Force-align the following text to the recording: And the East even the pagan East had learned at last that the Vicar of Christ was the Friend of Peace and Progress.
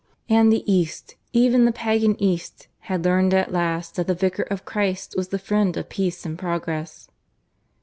And 0.27 0.51
the 0.51 0.63
East 0.65 1.13
even 1.31 1.65
the 1.65 1.71
pagan 1.71 2.19
East 2.19 2.67
had 2.89 3.05
learned 3.05 3.35
at 3.35 3.51
last 3.51 3.97
that 3.97 4.07
the 4.07 4.15
Vicar 4.15 4.41
of 4.41 4.65
Christ 4.65 5.13
was 5.15 5.27
the 5.27 5.37
Friend 5.37 5.77
of 5.77 5.89
Peace 5.89 6.25
and 6.25 6.39
Progress. 6.39 7.07